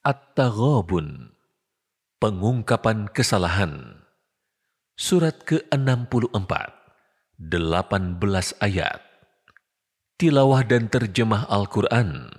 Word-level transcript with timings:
At-Taghabun 0.00 1.36
Pengungkapan 2.24 3.12
Kesalahan 3.12 4.00
Surat 4.96 5.44
ke-64 5.44 6.32
18 7.36 8.16
ayat 8.64 9.04
Tilawah 10.16 10.64
dan 10.64 10.88
terjemah 10.88 11.44
Al-Quran 11.52 12.32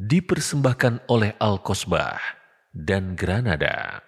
dipersembahkan 0.00 1.04
oleh 1.12 1.36
Al-Kosbah 1.36 2.40
dan 2.72 3.20
Granada. 3.20 4.00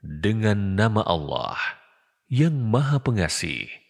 Dengan 0.00 0.80
nama 0.80 1.04
Allah 1.04 1.60
yang 2.32 2.56
Maha 2.56 3.04
Pengasih, 3.04 3.89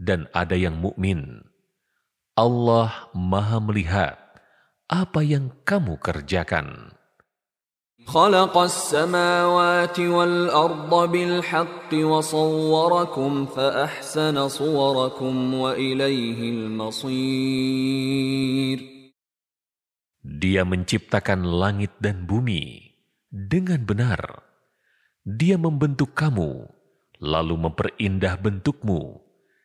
dan 0.00 0.26
ada 0.32 0.56
yang 0.56 0.80
mukmin. 0.80 1.44
Allah 2.38 3.10
Maha 3.12 3.60
Melihat 3.60 4.16
apa 4.88 5.20
yang 5.20 5.52
kamu 5.68 6.00
kerjakan. 6.00 6.96
خلق 8.10 8.56
السماوات 8.56 10.00
والأرض 10.00 11.10
بالحق 11.12 11.90
وصوركم 11.94 13.46
فأحسن 13.46 14.48
صوركم 14.48 15.54
وإليه 15.54 16.40
المصير 16.50 17.98
Dia 20.20 20.64
menciptakan 20.64 21.44
langit 21.44 21.96
dan 22.00 22.24
bumi 22.24 22.96
dengan 23.28 23.84
benar. 23.84 24.40
Dia 25.20 25.60
membentuk 25.60 26.16
kamu, 26.16 26.64
lalu 27.20 27.54
memperindah 27.60 28.40
bentukmu, 28.40 29.20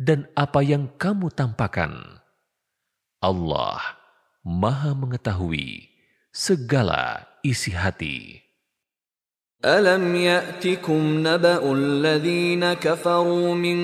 dan 0.00 0.28
apa 0.32 0.64
yang 0.64 0.88
kamu 0.96 1.28
tampakkan. 1.32 2.20
Allah 3.20 3.80
Maha 4.40 4.96
Mengetahui 4.96 5.92
segala 6.32 7.28
isi 7.44 7.76
hati. 7.76 8.40
ألم 9.60 10.16
يأتكم 10.16 11.20
نبأ 11.20 11.60
الذين 11.60 12.64
كفروا 12.80 13.54
من 13.54 13.78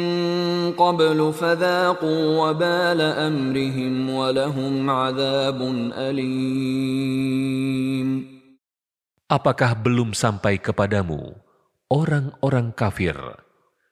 قبل 0.72 1.32
فذاقوا 1.36 2.22
وبال 2.40 3.00
أمرهم 3.00 4.10
ولهم 4.10 4.90
عذاب 4.90 5.60
أليم 5.92 6.96
Apakah 9.26 9.74
belum 9.76 10.14
sampai 10.16 10.56
kepadamu 10.56 11.34
orang-orang 11.92 12.72
kafir 12.72 13.18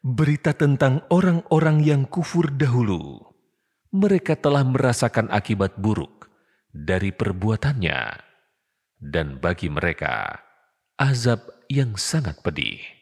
berita 0.05 0.53
tentang 0.53 1.06
orang-orang 1.09 1.81
yang 1.81 2.03
kufur 2.05 2.53
dahulu? 2.53 3.22
Mereka 3.95 4.39
telah 4.43 4.67
merasakan 4.67 5.31
akibat 5.31 5.78
buruk 5.78 6.27
dari 6.75 7.15
perbuatannya, 7.15 8.00
dan 8.99 9.39
bagi 9.39 9.71
mereka 9.71 10.43
azab 10.99 11.47
yang 11.71 11.95
sangat 11.95 12.43
pedih. 12.43 12.95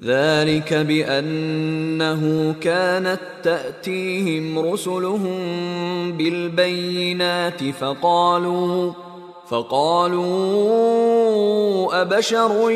ذلك 0.00 0.74
بأنه 0.74 2.22
كانت 2.60 3.20
تأتيهم 3.42 4.58
رسلهم 4.58 5.38
بالبينات 6.16 7.64
فقالوا 7.70 8.92
فقالوا 9.48 10.24
أبشر 11.96 12.70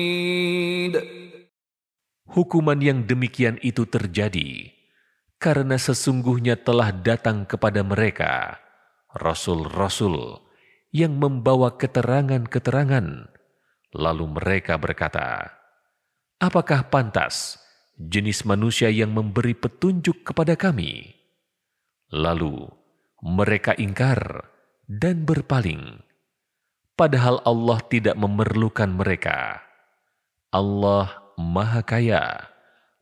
Hukuman 2.36 2.84
yang 2.84 3.08
demikian 3.08 3.56
itu 3.64 3.88
terjadi 3.88 4.76
karena 5.40 5.80
sesungguhnya 5.80 6.60
telah 6.60 6.92
datang 6.92 7.48
kepada 7.48 7.80
mereka 7.80 8.60
rasul-rasul 9.16 10.44
yang 10.92 11.16
membawa 11.16 11.80
keterangan-keterangan. 11.80 13.32
Lalu 13.96 14.26
mereka 14.36 14.76
berkata, 14.76 15.56
"Apakah 16.42 16.92
pantas 16.92 17.60
jenis 17.96 18.44
manusia 18.44 18.92
yang 18.92 19.16
memberi 19.16 19.56
petunjuk 19.56 20.28
kepada 20.28 20.54
kami?" 20.60 21.16
Lalu 22.14 22.70
mereka 23.26 23.74
ingkar 23.76 24.46
dan 24.86 25.26
berpaling, 25.26 26.06
padahal 26.94 27.42
Allah 27.42 27.82
tidak 27.90 28.14
memerlukan 28.16 28.92
mereka. 28.94 29.66
Allah 30.54 31.34
Maha 31.36 31.82
Kaya, 31.82 32.48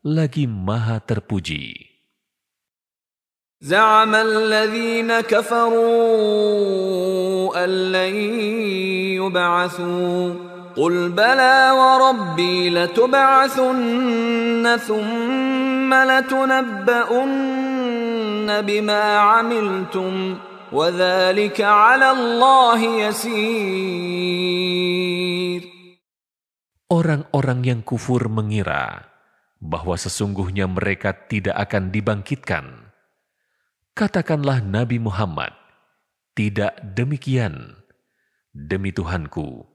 lagi 0.02 0.48
Maha 0.48 0.98
Terpuji. 1.04 1.94
زعم 3.64 4.14
الذين 4.14 5.20
كفروا 5.20 6.04
أن 7.64 7.92
لن 7.92 8.14
يبعثوا 9.16 10.47
قل 10.78 11.08
بلى 11.14 11.70
وربي 11.70 12.70
لتبعثن 12.70 14.64
ثم 14.76 15.94
لتنبؤن 15.94 17.34
بما 18.60 19.02
عملتم 19.16 20.38
وذلك 20.72 21.60
على 21.60 22.10
الله 22.10 22.80
يسير 23.08 24.54
Orang-orang 26.94 27.64
yang 27.66 27.80
kufur 27.82 28.30
mengira 28.30 29.08
bahwa 29.58 29.96
sesungguhnya 29.98 30.68
mereka 30.70 31.10
tidak 31.26 31.56
akan 31.58 31.90
dibangkitkan. 31.90 32.92
Katakanlah 33.98 34.62
Nabi 34.62 35.02
Muhammad, 35.02 35.50
tidak 36.38 36.76
demikian. 36.94 37.82
Demi 38.54 38.94
Tuhanku, 38.94 39.67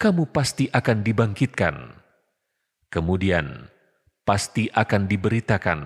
kamu 0.00 0.28
pasti 0.28 0.68
akan 0.68 1.00
dibangkitkan. 1.00 1.96
Kemudian, 2.92 3.68
pasti 4.28 4.68
akan 4.68 5.08
diberitakan 5.08 5.80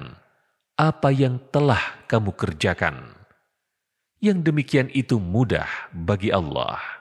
apa 0.74 1.08
yang 1.14 1.38
telah 1.54 2.02
kamu 2.10 2.34
kerjakan. 2.34 3.14
Yang 4.20 4.38
demikian 4.52 4.88
itu 4.92 5.16
mudah 5.16 5.68
bagi 5.94 6.32
Allah. 6.32 7.00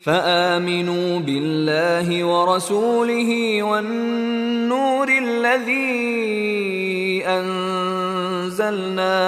فآمنوا 0.00 1.20
بالله 1.20 2.08
ورسوله 2.24 3.62
والنور 3.62 5.08
الذي 5.12 6.00
أنزلنا 7.28 9.20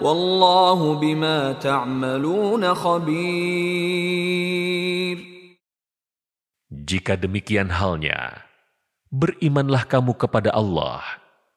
والله 0.00 0.94
بما 0.94 1.52
تعملون 1.52 2.74
خبير 2.74 3.98
Jika 6.72 7.16
demikian 7.16 7.72
halnya, 7.72 8.44
berimanlah 9.08 9.88
kamu 9.88 10.16
kepada 10.20 10.52
Allah, 10.52 11.00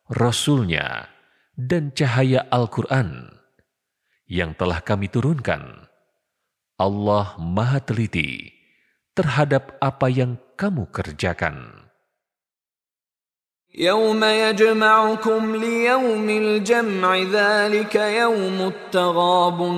Rasulnya, 0.08 1.12
dan 1.60 1.92
cahaya 1.92 2.48
Al-Quran 2.48 3.28
yang 4.32 4.56
telah 4.56 4.80
kami 4.80 5.12
turunkan. 5.12 5.88
Allah 6.80 7.36
maha 7.38 7.84
teliti 7.84 8.56
terhadap 9.12 9.76
apa 9.84 10.08
yang 10.08 10.40
kamu 10.56 10.88
kerjakan. 10.90 11.82
يوم 13.76 14.24
يجمعكم 14.24 15.56
ليوم 15.56 16.30
الجمع 16.30 17.18
ذلك 17.18 17.96
يوم 17.96 18.58
التغابن 18.68 19.78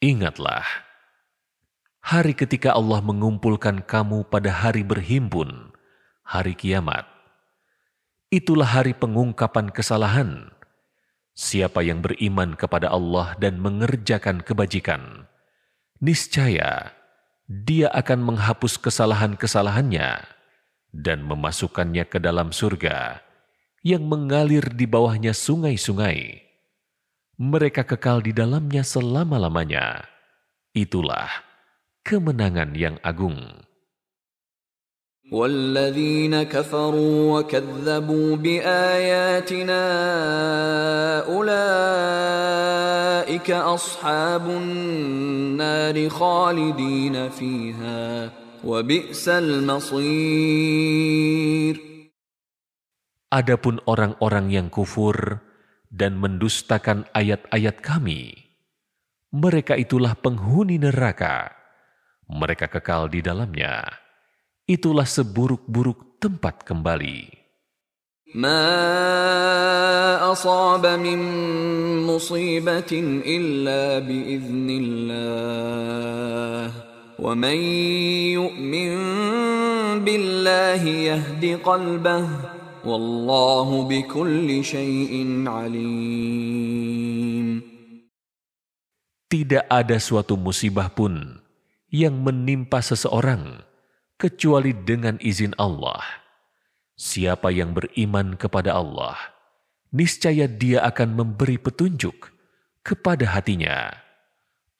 Ingatlah, 0.00 0.64
hari 2.00 2.32
ketika 2.32 2.72
Allah 2.72 3.04
mengumpulkan 3.04 3.84
kamu 3.84 4.24
pada 4.32 4.48
hari 4.48 4.80
berhimpun, 4.80 5.76
hari 6.24 6.56
kiamat. 6.56 7.04
Itulah 8.32 8.80
hari 8.80 8.96
pengungkapan 8.96 9.68
kesalahan. 9.76 10.56
Siapa 11.36 11.84
yang 11.84 12.00
beriman 12.00 12.56
kepada 12.56 12.88
Allah 12.88 13.36
dan 13.36 13.60
mengerjakan 13.60 14.40
kebajikan, 14.40 15.28
niscaya 16.00 16.96
dia 17.44 17.92
akan 17.92 18.24
menghapus 18.24 18.80
kesalahan-kesalahannya 18.80 20.24
dan 20.96 21.28
memasukkannya 21.28 22.08
ke 22.08 22.16
dalam 22.16 22.56
surga 22.56 23.27
yang 23.83 24.07
mengalir 24.07 24.63
di 24.71 24.87
bawahnya 24.87 25.35
sungai-sungai. 25.35 26.39
Mereka 27.35 27.83
kekal 27.83 28.23
di 28.23 28.31
dalamnya 28.31 28.81
selama-lamanya. 28.81 30.07
Itulah 30.71 31.29
kemenangan 32.01 32.71
yang 32.73 32.95
agung. 33.03 33.63
والذين 35.31 36.43
كفروا 36.43 37.39
وكذبوا 37.39 38.35
باياتنا 38.35 39.83
اولئك 41.25 42.61
اصحاب 43.51 44.49
النار 44.49 46.09
خالدين 46.09 47.29
فيها 47.29 48.29
وبئس 48.63 49.29
المصير 49.29 50.03
Adapun 53.33 53.81
orang-orang 53.89 54.53
yang 54.53 54.67
kufur 54.69 55.41
dan 55.89 56.21
mendustakan 56.21 57.09
ayat-ayat 57.17 57.81
kami, 57.81 58.37
mereka 59.33 59.73
itulah 59.73 60.13
penghuni 60.13 60.77
neraka. 60.77 61.49
Mereka 62.29 62.69
kekal 62.69 63.09
di 63.09 63.25
dalamnya 63.25 63.83
itulah 64.69 65.05
seburuk-buruk 65.05 66.21
tempat 66.21 66.63
kembali. 66.63 67.43
ما 68.33 68.65
أصاب 70.33 70.81
من 70.85 71.19
مصيبة 72.01 72.91
إلا 73.21 73.99
بإذن 74.01 74.69
الله 74.81 76.71
ومن 77.21 77.57
يؤمن 78.33 78.93
بالله 80.01 80.81
يهد 80.81 81.59
قلبه 81.61 82.25
Wallahu 82.88 83.84
bikulli 83.84 84.64
shay'in 84.64 85.44
alim. 85.44 86.48
Tidak 89.28 89.68
ada 89.68 90.00
suatu 90.00 90.40
musibah 90.40 90.88
pun 90.88 91.44
yang 91.92 92.24
menimpa 92.24 92.80
seseorang 92.80 93.60
kecuali 94.16 94.72
dengan 94.72 95.20
izin 95.20 95.52
Allah. 95.60 96.00
Siapa 96.96 97.52
yang 97.52 97.76
beriman 97.76 98.40
kepada 98.40 98.80
Allah, 98.80 99.20
niscaya 99.92 100.48
dia 100.48 100.80
akan 100.88 101.12
memberi 101.12 101.60
petunjuk 101.60 102.32
kepada 102.80 103.36
hatinya. 103.36 103.92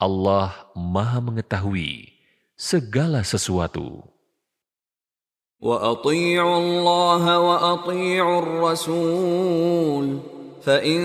Allah 0.01 0.73
Maha 0.73 1.21
Mengetahui 1.21 2.09
segala 2.57 3.21
sesuatu. 3.21 4.18
وأطيعوا 5.64 6.58
الله 6.60 7.24
وأطيعوا 7.40 8.40
الرسول 8.44 10.20
فإن 10.64 11.02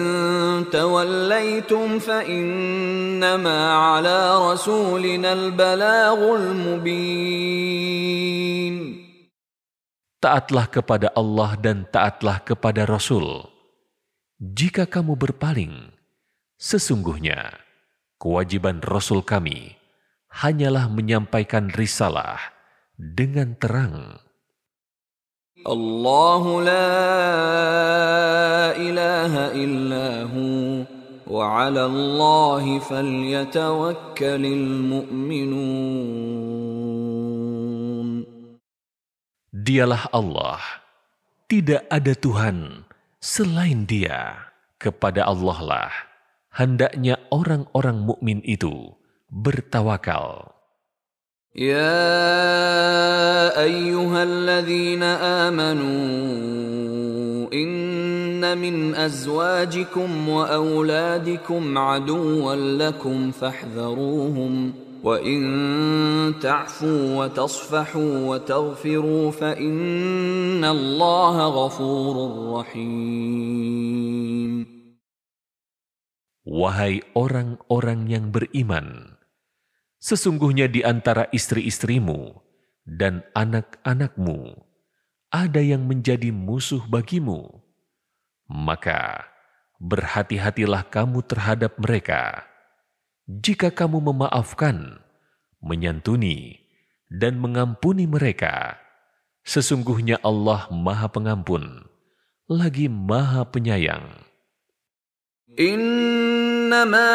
توليتم 0.71 1.99
فإنما 1.99 3.61
على 3.75 4.19
رسولنا 4.53 5.33
البلاغ 5.33 6.19
المبين 6.35 7.79
Taatlah 10.19 10.67
kepada 10.67 11.15
Allah 11.15 11.55
dan 11.63 11.87
taatlah 11.95 12.43
kepada 12.43 12.83
Rasul. 12.91 13.47
Jika 14.43 14.91
kamu 14.91 15.15
berpaling, 15.15 15.95
sesungguhnya 16.59 17.55
kewajiban 18.19 18.83
Rasul 18.83 19.23
kami 19.23 19.79
hanyalah 20.43 20.91
menyampaikan 20.91 21.71
risalah 21.71 22.51
dengan 22.99 23.55
terang. 23.63 24.19
الله 25.69 26.45
لا 26.65 26.89
إله 28.77 29.33
إلا 29.53 30.09
هو 30.33 30.87
وعلى 31.29 31.83
الله 31.85 32.79
فليتوكل 32.79 34.45
المؤمنون 34.47 35.99
Dialah 39.69 40.09
Allah, 40.17 40.65
tidak 41.45 41.85
ada 41.93 42.17
Tuhan 42.17 42.89
selain 43.21 43.85
Dia. 43.85 44.49
Kepada 44.79 45.27
Allah 45.27 45.59
lah 45.61 45.91
hendaknya 46.55 47.19
orang-orang 47.35 48.07
mukmin 48.07 48.41
itu 48.47 48.97
bertawakal. 49.29 50.52
يا 51.54 53.54
أيها 53.62 54.24
الذين 54.24 55.04
آمنوا 55.54 55.94
إن 57.54 58.58
من 58.58 58.96
أزواجكم 58.96 60.30
وأولادكم 60.30 61.78
عدوا 61.78 62.56
لكم 62.56 63.32
فاحذروهم 63.32 64.74
وإن 65.04 66.34
تعفوا 66.42 67.26
وتصفحوا 67.26 68.28
وتغفروا 68.28 69.32
فإن 69.32 70.66
الله 70.66 71.48
غفور 71.48 72.16
رحيم. 72.58 74.66
Wahai 76.44 77.00
orang-orang 77.16 78.10
yang 78.10 78.34
beriman, 78.34 79.13
Sesungguhnya 80.04 80.68
di 80.68 80.84
antara 80.84 81.32
istri-istrimu 81.32 82.36
dan 82.84 83.24
anak-anakmu 83.32 84.52
ada 85.32 85.64
yang 85.64 85.88
menjadi 85.88 86.28
musuh 86.28 86.84
bagimu. 86.92 87.64
Maka 88.52 89.24
berhati-hatilah 89.80 90.92
kamu 90.92 91.24
terhadap 91.24 91.80
mereka. 91.80 92.44
Jika 93.32 93.72
kamu 93.72 94.12
memaafkan, 94.12 95.00
menyantuni, 95.64 96.60
dan 97.08 97.40
mengampuni 97.40 98.04
mereka, 98.04 98.76
sesungguhnya 99.48 100.20
Allah 100.20 100.68
Maha 100.68 101.08
Pengampun, 101.08 101.88
lagi 102.52 102.92
Maha 102.92 103.48
Penyayang. 103.48 104.33
إنما 105.59 107.15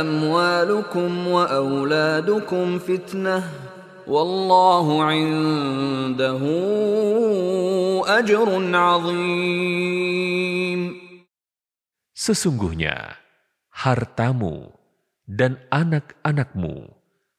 أموالكم 0.00 1.28
وأولادكم 1.28 2.78
فتنة 2.78 3.50
والله 4.06 5.04
عنده 5.04 6.42
أجر 8.04 8.48
عظيم 8.76 10.80
Sesungguhnya 12.18 13.14
hartamu 13.72 14.74
dan 15.24 15.56
anak-anakmu 15.72 16.92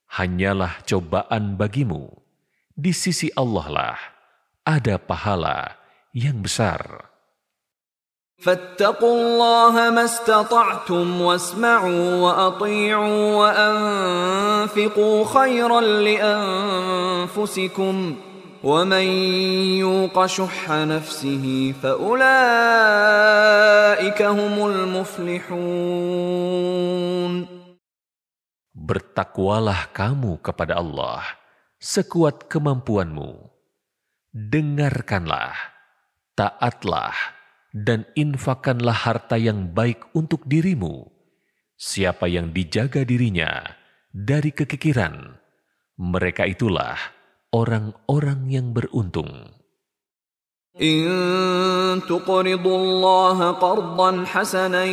hanyalah 0.10 0.82
cobaan 0.88 1.60
bagimu. 1.60 2.10
Di 2.74 2.96
sisi 2.96 3.28
Allah 3.38 3.68
lah 3.70 4.00
ada 4.64 4.96
pahala 4.98 5.78
yang 6.16 6.42
besar. 6.42 7.12
فاتقوا 8.39 9.15
الله 9.15 9.91
ما 9.91 10.05
استطعتم 10.05 11.21
واسمعوا 11.21 12.15
وأطيعوا 12.15 13.35
وأنفقوا 13.37 15.25
خيرا 15.25 15.81
لأنفسكم 17.31 17.97
ومن 18.65 19.07
يوق 19.85 20.27
شح 20.27 20.71
نفسه 20.71 21.75
فأولئك 21.83 22.23
هم 24.23 24.67
المفلحون 24.67 25.95
Bertakwalah 28.85 29.89
kamu 29.97 30.45
kepada 30.45 30.77
Allah 30.77 31.25
sekuat 31.81 32.53
kemampuanmu. 32.53 33.49
Dengarkanlah, 34.29 35.57
taatlah, 36.37 37.17
dan 37.76 38.10
infakkanlah 38.18 39.06
harta 39.06 39.38
yang 39.38 39.72
baik 39.74 40.10
untuk 40.18 40.46
dirimu. 40.50 41.06
Siapa 41.80 42.28
yang 42.28 42.52
dijaga 42.52 43.08
dirinya 43.08 43.64
dari 44.12 44.52
kekikiran, 44.52 45.38
mereka 46.02 46.44
itulah 46.50 46.98
orang-orang 47.56 48.52
yang 48.52 48.74
beruntung. 48.76 49.60
إن 50.80 52.08
تقرضوا 52.08 52.78
الله 52.78 53.52
قرضا 53.52 54.26
حسنا 54.26 54.86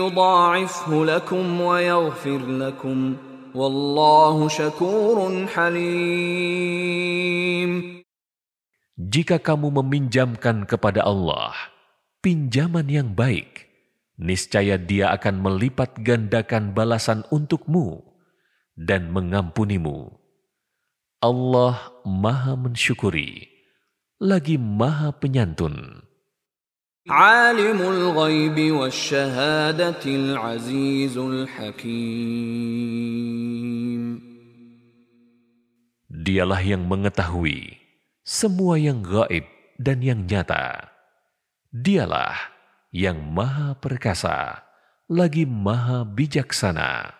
يضاعفه 0.00 1.04
لكم 1.04 1.60
ويغفر 1.60 2.40
لكم 2.46 3.16
والله 3.54 4.48
شكور 4.48 5.46
حليم 5.46 6.80
Jika 9.00 9.40
kamu 9.40 9.80
meminjamkan 9.80 10.64
kepada 10.68 11.04
Allah 11.04 11.52
pinjaman 12.25 12.89
yang 12.89 13.13
baik, 13.13 13.69
niscaya 14.17 14.81
dia 14.81 15.13
akan 15.13 15.45
melipat 15.45 16.01
gandakan 16.01 16.73
balasan 16.73 17.21
untukmu 17.29 18.01
dan 18.73 19.13
mengampunimu. 19.13 20.09
Allah 21.21 21.93
maha 22.01 22.57
mensyukuri, 22.57 23.45
lagi 24.17 24.57
maha 24.57 25.13
penyantun. 25.13 26.01
Alimul 27.05 28.17
ghaibi 28.17 28.73
wasyahadatil 28.73 30.33
azizul 30.33 31.45
hakim. 31.45 31.93
Dialah 36.09 36.65
yang 36.65 36.89
mengetahui 36.89 37.77
semua 38.25 38.81
yang 38.81 39.05
gaib 39.05 39.45
dan 39.77 40.01
yang 40.01 40.25
nyata. 40.25 40.94
Dialah 41.75 42.55
yang 42.95 43.19
maha 43.35 43.75
perkasa, 43.75 44.63
lagi 45.11 45.43
maha 45.43 46.07
bijaksana. 46.07 47.11